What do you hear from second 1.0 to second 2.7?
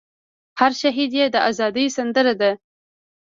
ئې د ازادۍ سندره ده